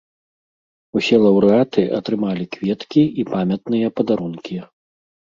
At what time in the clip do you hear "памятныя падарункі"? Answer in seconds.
3.35-4.57